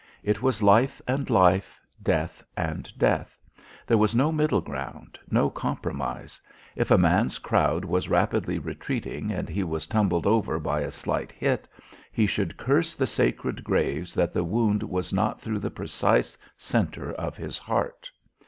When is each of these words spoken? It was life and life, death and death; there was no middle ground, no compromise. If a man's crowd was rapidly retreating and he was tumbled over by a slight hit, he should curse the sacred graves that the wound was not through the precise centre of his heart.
It 0.23 0.41
was 0.41 0.63
life 0.63 0.99
and 1.07 1.29
life, 1.29 1.79
death 2.01 2.43
and 2.57 2.91
death; 2.97 3.39
there 3.85 3.99
was 3.99 4.15
no 4.15 4.31
middle 4.31 4.59
ground, 4.59 5.19
no 5.29 5.51
compromise. 5.51 6.41
If 6.75 6.89
a 6.89 6.97
man's 6.97 7.37
crowd 7.37 7.85
was 7.85 8.09
rapidly 8.09 8.57
retreating 8.57 9.29
and 9.31 9.47
he 9.47 9.63
was 9.63 9.85
tumbled 9.85 10.25
over 10.25 10.57
by 10.57 10.79
a 10.81 10.89
slight 10.89 11.31
hit, 11.31 11.67
he 12.11 12.25
should 12.25 12.57
curse 12.57 12.95
the 12.95 13.05
sacred 13.05 13.63
graves 13.63 14.15
that 14.15 14.33
the 14.33 14.43
wound 14.43 14.81
was 14.81 15.13
not 15.13 15.39
through 15.39 15.59
the 15.59 15.69
precise 15.69 16.35
centre 16.57 17.11
of 17.13 17.37
his 17.37 17.59
heart. 17.59 18.09